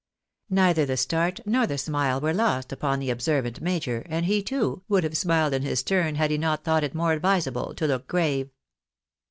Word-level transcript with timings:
Neither 0.49 0.87
the 0.87 0.97
start 0.97 1.41
nor 1.45 1.67
the 1.67 1.77
smile 1.77 2.19
were 2.19 2.33
lost 2.33 2.71
upon 2.73 2.97
the 2.97 3.11
observant 3.11 3.61
major, 3.61 4.03
and 4.09 4.25
he, 4.25 4.41
too, 4.41 4.81
would 4.87 5.03
have 5.03 5.15
smiled 5.15 5.53
in 5.53 5.61
his 5.61 5.83
turn 5.83 6.15
had 6.15 6.31
he 6.31 6.39
not 6.39 6.63
thought 6.63 6.83
it 6.83 6.95
more 6.95 7.13
advisable 7.13 7.75
to 7.75 7.85
look 7.85 8.07
grave. 8.07 8.49